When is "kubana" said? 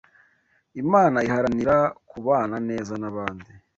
2.09-2.57